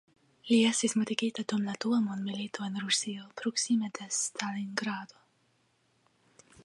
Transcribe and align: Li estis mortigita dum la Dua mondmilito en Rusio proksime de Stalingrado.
Li 0.51 0.55
estis 0.67 0.95
mortigita 1.01 1.43
dum 1.51 1.67
la 1.69 1.75
Dua 1.85 1.99
mondmilito 2.05 2.65
en 2.69 2.79
Rusio 2.85 3.29
proksime 3.43 3.91
de 3.99 4.09
Stalingrado. 4.17 5.23